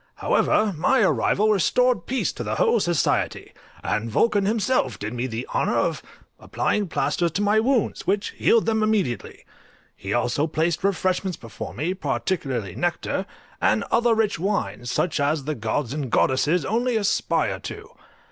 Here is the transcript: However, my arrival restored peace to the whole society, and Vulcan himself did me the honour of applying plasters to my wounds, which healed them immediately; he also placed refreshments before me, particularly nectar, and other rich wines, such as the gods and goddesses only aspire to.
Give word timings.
However, 0.15 0.73
my 0.75 1.01
arrival 1.03 1.51
restored 1.51 2.07
peace 2.07 2.33
to 2.33 2.43
the 2.43 2.55
whole 2.55 2.79
society, 2.79 3.51
and 3.83 4.09
Vulcan 4.09 4.47
himself 4.47 4.97
did 4.97 5.13
me 5.13 5.27
the 5.27 5.45
honour 5.53 5.77
of 5.77 6.01
applying 6.39 6.87
plasters 6.87 7.29
to 7.33 7.43
my 7.43 7.59
wounds, 7.59 8.07
which 8.07 8.31
healed 8.31 8.65
them 8.65 8.81
immediately; 8.81 9.45
he 9.95 10.11
also 10.11 10.47
placed 10.47 10.83
refreshments 10.83 11.37
before 11.37 11.75
me, 11.75 11.93
particularly 11.93 12.73
nectar, 12.73 13.27
and 13.61 13.83
other 13.91 14.15
rich 14.15 14.39
wines, 14.39 14.89
such 14.89 15.19
as 15.19 15.43
the 15.43 15.53
gods 15.53 15.93
and 15.93 16.09
goddesses 16.09 16.65
only 16.65 16.97
aspire 16.97 17.59
to. 17.59 17.91